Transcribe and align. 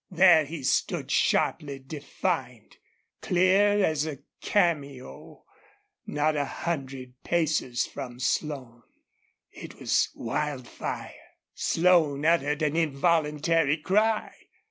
There 0.09 0.45
he 0.45 0.63
stood 0.63 1.11
sharply 1.11 1.77
defined, 1.77 2.77
clear 3.21 3.85
as 3.85 4.07
a 4.07 4.17
cameo, 4.41 5.45
not 6.07 6.35
a 6.35 6.43
hundred 6.45 7.21
paces 7.23 7.85
from 7.85 8.19
Slone. 8.19 8.81
It 9.51 9.75
was 9.79 10.09
Wildfire. 10.15 11.13
Slone 11.53 12.25
uttered 12.25 12.63
an 12.63 12.75
involuntary 12.75 13.77
cry. 13.77 14.33